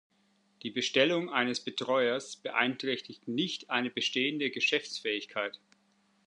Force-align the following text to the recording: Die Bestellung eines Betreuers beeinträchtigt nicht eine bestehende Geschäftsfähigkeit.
Die 0.63 0.71
Bestellung 0.71 1.29
eines 1.29 1.59
Betreuers 1.59 2.35
beeinträchtigt 2.35 3.27
nicht 3.27 3.69
eine 3.69 3.91
bestehende 3.91 4.49
Geschäftsfähigkeit. 4.49 5.59